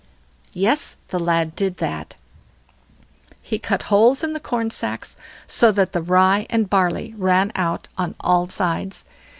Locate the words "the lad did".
1.09-1.77